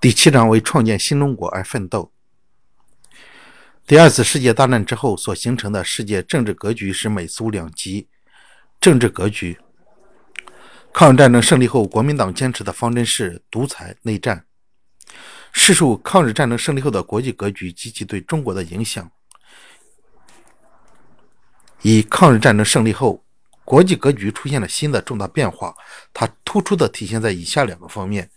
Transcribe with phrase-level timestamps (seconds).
[0.00, 2.12] 第七章为创建新中国而奋斗。
[3.84, 8.06] 第二次世界大战之后所形成的世界政治格局是美苏两极
[8.80, 9.58] 政治格局。
[10.92, 14.44] 抗日战争胜利后，国民党坚持的方针是独裁内战。
[15.52, 19.10] 试述抗日战争胜利后的国际格局及其对中国的影响。
[21.82, 23.24] 以抗日战争胜利后，
[23.64, 25.74] 国际格局出现了新的重大变化，
[26.12, 28.30] 它突出的体现在以下两个方面：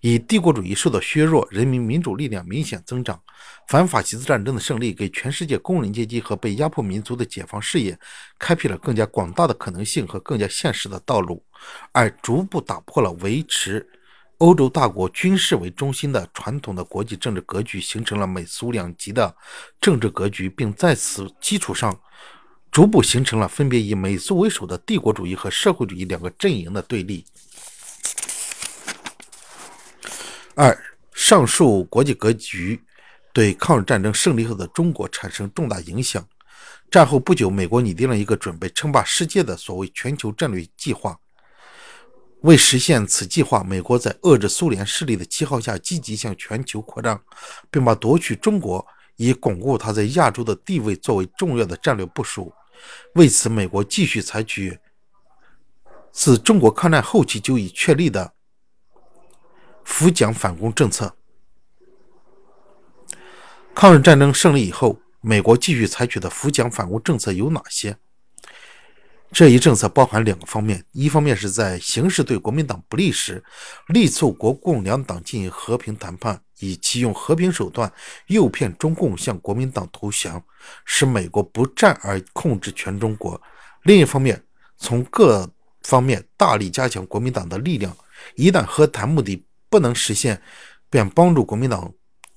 [0.00, 3.20] 以帝国主义受到削弱，人民民主力量明显增长。
[3.68, 7.98] 反法西斯战争的胜利，给全世界工人阶级和被压迫民族的解放事业
[8.38, 11.42] 开辟了更加广大的可能性和更加现实的道路，
[11.92, 13.86] 而逐步打破了维持
[14.38, 19.34] 欧洲大国军事为中心的传统的国际政治格局，形成了美苏两极的
[19.80, 21.98] 政治格局，并在此基础上
[22.70, 27.24] 逐步形成了分别以美苏为首的帝国主义和社会主义两个阵营的对立。
[30.58, 30.74] 二，
[31.12, 32.82] 上述国际格局。
[33.34, 36.26] 对抗日战争胜利后的中国产生重大影响。
[36.90, 41.20] 战后不久，美国拟定了一个准备称霸世界的所谓全球战略计划。
[42.40, 47.22] 为实现此计划，美国在遏制苏联势力的旗号下，积极向全球扩张，
[47.70, 48.82] 并把夺取中国
[49.16, 52.50] 以巩固它在亚洲的地位作为重要的战略部署。
[53.16, 54.78] 为此，美国继续采取
[56.10, 58.32] 自中国抗战后期就已确立的
[59.86, 61.16] 扶蒋反攻政策。
[63.72, 67.96] 抗日战争胜利以后，美国继续采取的扶蒋反攻政策有哪些？
[69.32, 73.42] 这一政策包含两个方面：一方面是在形势对国民党不利时，
[73.86, 77.90] 力促国共两党进行和平谈判，以其用和平手段
[78.26, 80.42] 诱骗中共向国民党投降，
[80.84, 83.40] 使美国不战而控制全中国；
[83.84, 84.42] 另一方面，
[84.76, 85.48] 从各
[85.82, 87.96] 方面大力加强国民党的力量，
[88.34, 90.40] 一旦和谈目的不能实现，
[90.88, 91.92] 便帮助国民党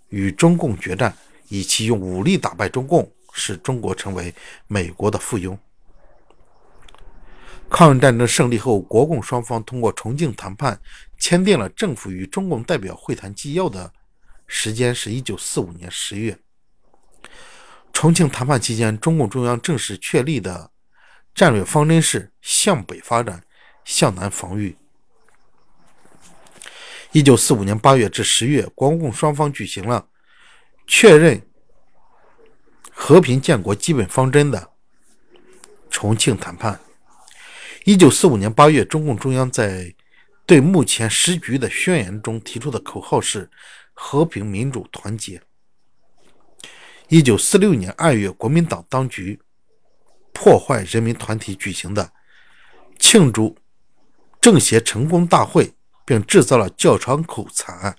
[0.10, 1.16] 与中共决战。
[1.52, 4.32] 以其用武力打败中共，使中国成为
[4.68, 5.58] 美国的附庸。
[7.72, 10.80] 抗日战争胜利后，国共双方通过重庆谈判
[11.18, 13.92] 签订了政府与中共代表会谈纪要的
[14.46, 16.38] 时间是一九四五年十月。
[17.92, 20.70] 重庆谈判期间，中共中央正式确立的
[21.34, 23.44] 战略方针是向北发展，
[23.84, 24.78] 向南防御。
[27.12, 30.08] 一九四五年八月至十月，国共双方举行了。
[30.92, 31.40] 确认
[32.92, 34.72] 和平建国基本方针的
[35.90, 36.80] 重庆谈判。
[37.86, 39.94] 一九四五年八月，中共中央在
[40.48, 43.50] 对目前时局的宣言中提出的口号是
[43.94, 45.42] “和平、民主、团结”。
[47.08, 49.40] 一九四六年二月，国民党当局
[50.34, 52.12] 破坏人民团体举行的
[52.98, 53.56] 庆祝
[54.42, 55.72] 政协成功大会，
[56.10, 57.96] 并制造了教场口惨案，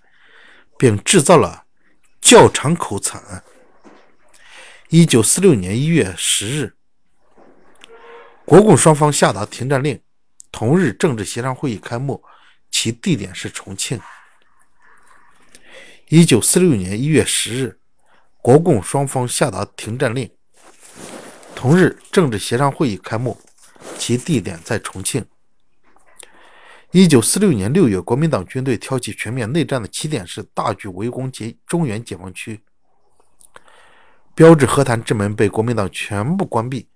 [0.76, 1.64] 并制造了。
[2.20, 3.44] 教场口惨案。
[4.88, 6.74] 一九四六年一月十日，
[8.44, 10.02] 国共双方下达停战令。
[10.50, 12.20] 同日，政治协商会议开幕，
[12.68, 14.00] 其地点是重庆。
[16.08, 17.78] 一九四六年一月十日，
[18.38, 20.28] 国共双方下达停战令。
[21.54, 23.40] 同日，政治协商会议开幕，
[23.96, 25.24] 其地点在重庆。
[26.92, 32.60] 一九四六年六月，国民党军队挑起全面内战的起点是大举围攻解中原解放区，
[34.34, 36.88] 标志和谈之门被国民党全部关闭，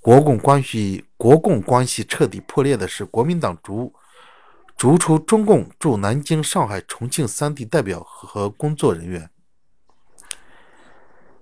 [0.00, 3.92] 国共关系国共关系彻底破裂的是国民党逐
[4.78, 9.28] 逐出中共驻南京、上海、重庆三地代表和工作人员，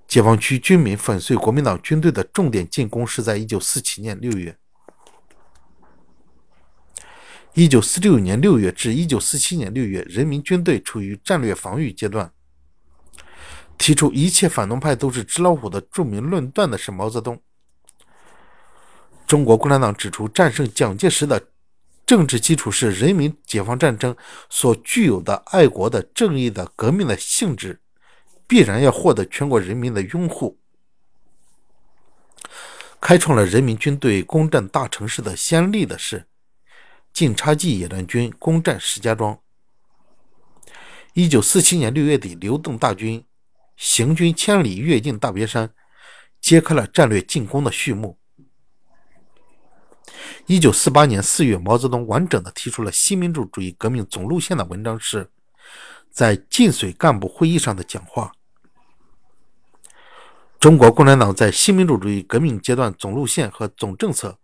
[0.08, 4.58] 解放区军民粉碎国民党军队的重点进攻是在一九四七年六月。
[7.56, 12.30] 一九四六年六月至一九四七年六月，人民军队处于战略防御阶段。
[13.78, 17.40] 提出一切反动派都是纸老虎的著名论断的是毛泽东。
[19.26, 21.42] 中国共产党指出，战胜蒋介石的
[22.04, 24.14] 政治基础是人民解放战争
[24.50, 27.80] 所具有的爱国的、正义的、革命的性质，
[28.46, 30.58] 必然要获得全国人民的拥护。
[33.00, 36.26] 开创了人民军队攻占大城市的先例的是。
[37.16, 39.40] 晋察冀野战军攻占石家庄。
[41.14, 43.24] 一九四七年六月底，刘邓大军
[43.74, 45.72] 行军千里，跃进大别山，
[46.42, 48.18] 揭开了战略进攻的序幕。
[50.44, 55.30] 一九四八年四月，毛泽东完整的提出了新民主主义革命总路线的文章是
[56.10, 58.30] 在晋绥干部会议上的讲话。
[60.60, 64.38] 中国共产党在新民主主义革命阶段总路线和总政策。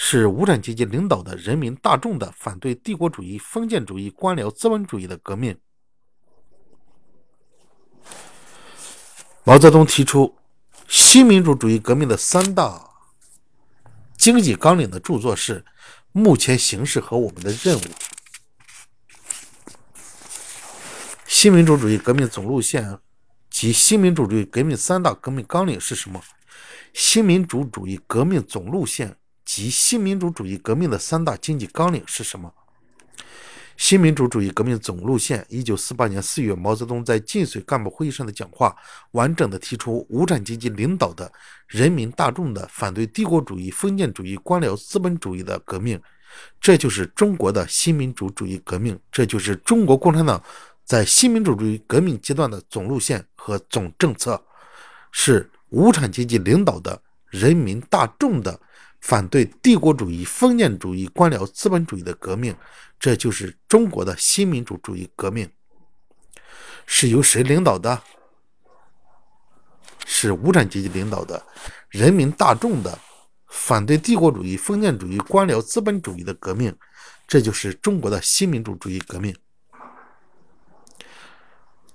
[0.00, 5.58] 是无产阶级领导的人民大众的反对帝国主义、封建主义、官僚资本主义的革命。
[9.42, 10.36] 毛泽东提出
[10.86, 12.88] 新民主主义革命的三大
[14.16, 15.60] 经济纲领的著作是
[16.12, 17.80] 《目前形势和我们的任务》。
[21.26, 23.00] 新民主主义革命总路线
[23.50, 26.22] 及新民主主义革命三大革命纲领是什么？
[26.94, 29.16] 新民主主义革命总路线
[29.48, 32.52] 及新民主主义革命的三大经济纲领是什么？
[33.78, 35.42] 新民主主义革命总路线。
[35.48, 38.76] 一九四八年四月，毛泽东在晋绥干部会议上的讲话，
[39.12, 41.32] 完整的提出无产阶级领导的
[41.66, 45.98] 人民大众的反对帝国主义、封建主义、官僚资本主义的革命，
[46.60, 50.42] 这就是中国的新民主主义革命，这就是中国共产党
[50.84, 54.44] 在新民主主义革命阶段的总路线和总政策，
[55.10, 58.60] 是无产阶级领导的人民大众的
[59.00, 62.54] 反对帝国主义、封建主义、官僚资本主义的革命。
[63.00, 65.48] 这就是中国的新民主主义革命，
[66.84, 68.02] 是由谁领导的？
[70.04, 71.46] 是无产阶级领导的，
[71.90, 72.98] 人民大众的
[73.46, 76.74] 反对帝国主义、封建主义、官僚资本主义的革命。
[77.28, 79.36] 这就是中国的新民主主义革命。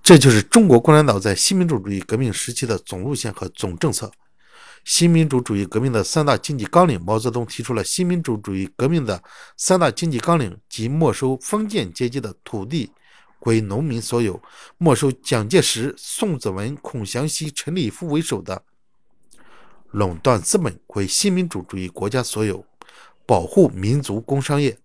[0.01, 4.11] 这就是中国共产党在新民主主义革命时期的总路线和总政策。
[4.85, 9.23] 新民主主义革命的三大经济纲领，毛泽东提出了新民主主义革命的
[9.55, 12.91] 三大经济纲领，即没收封建阶级的土地
[13.39, 14.41] 归农民所有，
[14.77, 18.61] 没收蒋介石、宋子文、孔祥熙、陈立夫为首的
[19.91, 22.65] 垄断资本归新民主主义国家所有，
[23.25, 24.77] 保护民族工商业。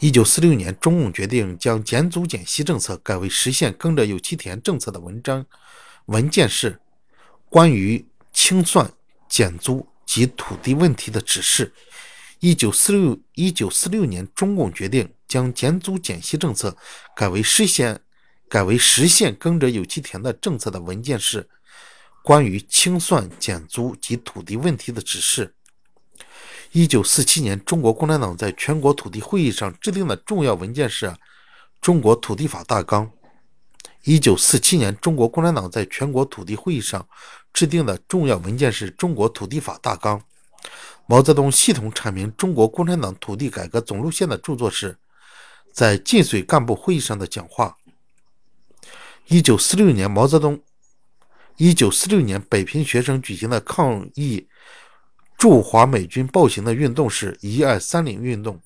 [0.00, 5.46] 一九四六年，中共决定将减租减息政策改为实现“耕者有其田”政策的文章
[6.04, 6.78] 文件是。
[7.48, 8.90] 关于清算、
[9.28, 11.72] 减租及土地问题的指示，
[12.40, 16.76] 一九四六一九四六年，中共决定将减租减息政策
[17.14, 18.00] 改为实现
[18.48, 21.42] 改为实现“耕者有其田”的政策的文件是
[22.22, 25.54] 《关于清算、减租及土地问题的指示》。
[26.72, 31.06] 一九四七年，中国共产党在全国土地会议上制定的重要文件是
[31.80, 33.06] 《中国土地法大纲》。
[34.04, 37.06] 一九四七年，中国共产党在全国土地会议上
[37.52, 40.18] 制定的重要文件是《中国土地法大纲》。
[41.06, 44.96] 毛泽东系统阐明中国共产党土地改革总路线的著作是
[45.72, 47.76] 在晋绥干部会议上的讲话。
[49.26, 50.60] 一九四六年，毛泽东
[51.56, 54.46] 一九四六年北平学生举行的抗议
[55.36, 58.60] 驻华美军暴行的运动是一二三零运动。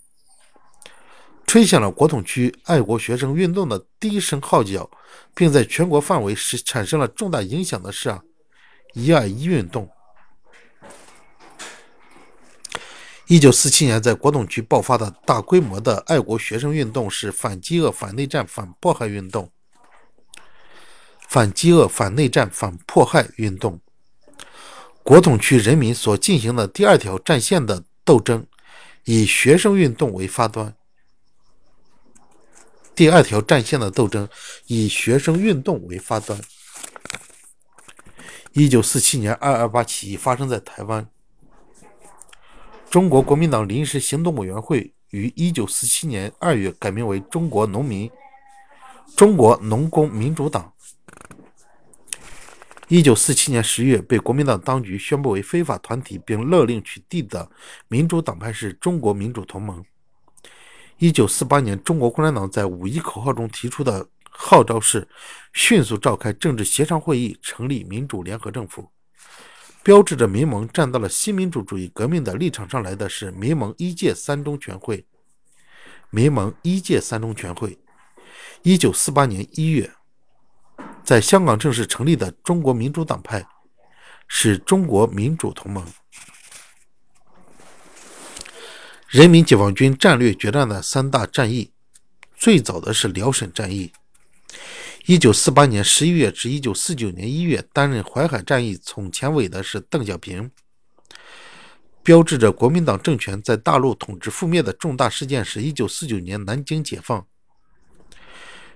[1.50, 4.88] 吹响了国统区爱国学生运动的第一声号角，
[5.34, 8.22] 并在全国范围是产生了重大影响的是啊，
[8.94, 9.90] 一二一运动。
[13.26, 19.50] 一九四七年在国统区爆发的大规模的爱国学生运动是反饥饿、反内战、反迫害运动。
[21.28, 23.80] 反饥饿、反内战、反迫害运动。
[25.02, 28.46] 国统区人民所进行的第二条战线的斗争，
[29.02, 30.76] 以学生运动为发端。
[33.00, 34.28] 第二条战线的斗争
[34.66, 36.38] 以学生运动为发端。
[38.52, 41.08] 一九四七年二二八起义发生在台湾。
[42.90, 48.10] 中国国民党临时行动委员会于一九四七年二月改名为中国农民
[49.16, 50.70] 中国农工民主党。
[52.88, 57.50] 一九四七年十月被国民党当局宣布为非法团体，并勒令取缔的
[57.88, 59.82] 民主党派是中国民主同盟。
[61.00, 65.08] 一九四八年，中国共产党在五一口号中提出的号召是：
[65.54, 68.86] 迅速召开政治协商会议，成立民主联合政府。
[69.82, 75.06] 标志着民盟站到了新民主主义革命的立场上来的是民盟一届三中全会。
[76.10, 77.78] 民盟一届三中全会，
[78.60, 79.90] 一九四八年一月，
[81.02, 83.42] 在香港正式成立的中国民主党派，
[84.28, 85.82] 是中国民主同盟。
[89.10, 91.72] 人民解放军战略决战的三大战役，
[92.36, 93.90] 最早的是辽沈战役。
[95.06, 100.48] 一九四八年十一月至一九四九年一月，担任淮海战役总前委的是邓小平。
[102.04, 107.26] 标志着国民党政权在大陆统治覆灭的重大事件是一九四九年南京解放。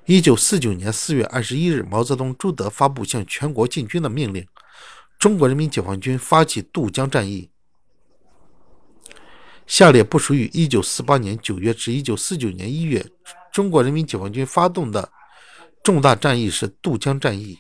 [0.07, 4.45] 一九四九年四月二十一日，毛泽东、朱德发布向全国进军的命令，
[5.17, 7.51] 中国人民解放军发起渡江战役。
[9.67, 13.07] 下列不属于1948年9月至1949年1月
[13.53, 15.11] 中国人民解放军发动的
[15.83, 17.59] 重大战役是渡江战役。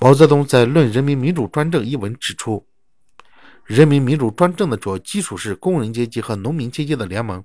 [0.00, 2.66] 毛泽东在《论人民民主专政》一文指出，
[3.64, 7.42] 人民民主专政的主要基础是工人阶级和农民阶级的联盟。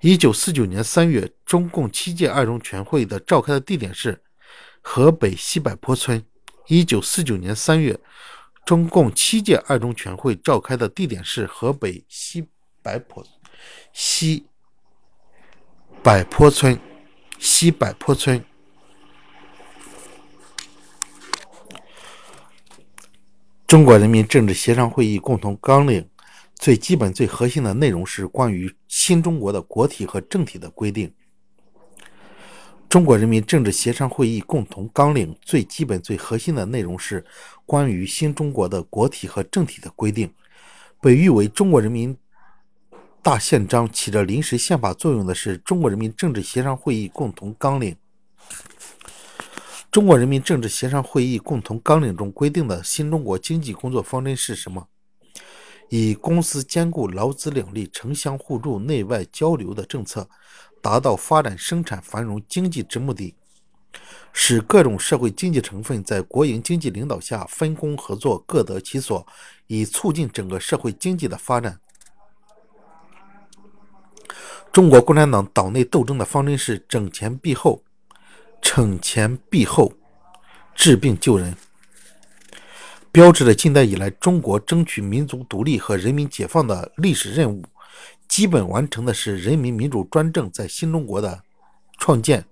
[0.00, 4.22] 一九四九年三月，中共七届二中全会的召开的地点是
[4.82, 6.22] 河北西柏坡村。
[6.66, 7.98] 一九四九年三月，
[8.64, 12.46] 中共七届二中全会召开的地点是河北西
[12.82, 13.24] 柏坡
[13.92, 14.46] 西
[16.02, 16.78] 柏坡村。
[17.38, 18.42] 西柏坡村。
[23.66, 26.08] 中国人民政治协商会议共同纲领
[26.54, 31.12] 最基本、最核心的内容是关于新中国的国体和政体的规定。
[32.94, 37.24] 中国人民政治协商会议共同纲领最基本、最核心的内容是
[37.66, 40.32] 关于新中国的国体和政体的规定，
[41.00, 42.16] 被誉为中国人民。
[43.20, 47.96] 大宪章起着临时宪法作用的是中国人民政治协商会议共同纲领。
[49.90, 54.86] 中国人民政治协商会议共同纲领中规定的新中国经济工作方针是什么？
[55.88, 60.28] 以公私兼顾、劳资两利、城乡互助、内外交流的政策，
[60.84, 63.34] 达到发展生产繁荣经济之目的，
[64.34, 69.26] 使各种社会经济成分在国营经济领导下分工合作，各得其所，
[69.66, 71.80] 以促进整个社会经济的发展。
[74.70, 77.82] 中国共产党党内斗争的方针是整前毖后、
[78.60, 79.90] 惩前毖后、
[80.74, 81.56] 治病救人，
[83.10, 87.64] 标志着近代以来中国争取民族独立和人民解放的历史任务
[88.34, 91.40] 基本完成的是人民民主专政在新中国的
[91.98, 92.44] 创建，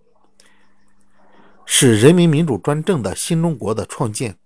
[1.66, 4.38] 是人民民主专政的新中国的创建，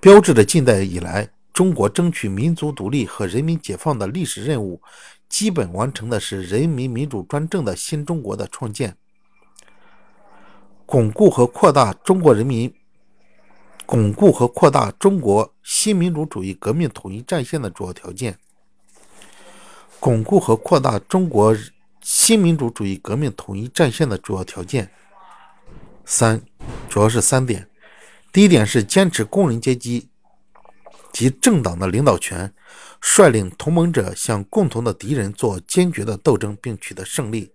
[0.00, 4.82] 标志着近代以来中国争取民族独立和人民解放的历史任务。
[5.28, 8.96] 基本完成的是人民民主专政的新中国的创建，
[10.86, 12.74] 巩固和扩大中国人民
[13.86, 18.36] 巩固和扩大中国新民主主义革命统一战线的主要条件，
[20.00, 21.56] 巩固和扩大中国
[22.00, 24.90] 新民主主义革命统一战线的主要条件
[26.04, 26.40] 三，
[26.88, 27.68] 主要是三点。
[28.32, 30.08] 第一点是坚持工人阶级
[31.12, 32.52] 及政党的领导权。
[33.00, 37.52] 率领同盟者向共同的敌人做坚决的斗争，并取得胜利；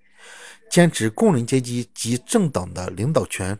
[0.69, 3.59] 坚持工人阶级及政党的领导权，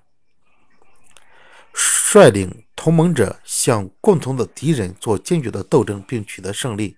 [1.74, 6.96] 率领同盟者向共同的敌人做坚决的斗争，并取得胜利。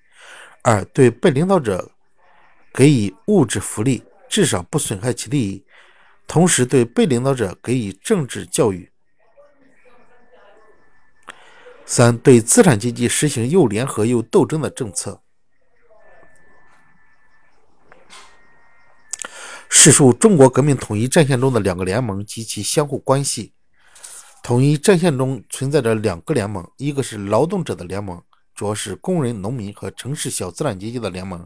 [0.68, 1.92] 二、对被领导者
[2.74, 5.64] 给予物质福利，至少不损害其利益；
[6.26, 8.92] 同时对被领导者给予政治教育。
[11.86, 15.22] 三对资产阶级实行又联合又斗争的政策。
[19.70, 23.54] 叙述中国革命统一战线中的两个联盟及其相互关系。
[24.42, 28.20] 统一战线中存在着两个联盟，一个是劳动者的联盟，
[28.56, 31.46] 主要是工人、农民和城市小资产阶级的联盟，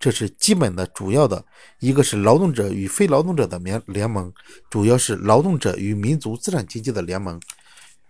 [0.00, 1.44] 这是基本的、主要的；
[1.78, 4.32] 一个是劳动者与非劳动者的联联盟，
[4.70, 7.40] 主要是劳动者与民族资产阶级的联盟。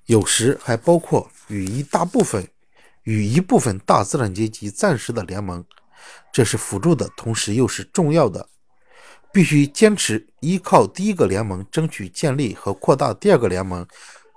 [0.07, 2.47] 有时还包括与一大部分、
[3.03, 5.65] 与一部分大资产阶级暂时的联盟，
[6.33, 8.49] 这是辅助的，同时又是重要的。
[9.33, 13.87] 必须坚持依靠第一个联盟，争取建立和扩大第二个联盟，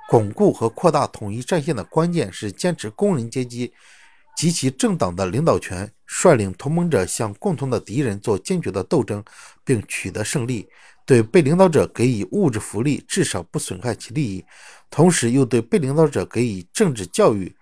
[0.09, 3.71] 巩固和扩大统一战线的关键是坚持工人阶级
[4.39, 9.21] 及其政党的领导权，率领同盟者向共同的敌人做坚决的斗争，
[9.65, 10.65] 并取得胜利。
[11.05, 14.45] 对被领导者给予物质福利，至少不损害其利益。
[14.89, 17.53] 同时，又对被领导者给予政治教育，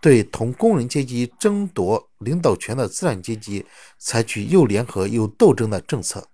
[0.00, 3.66] 对同工人阶级争夺领导权的资产阶级
[3.98, 6.26] 采取又联合又斗争的政策。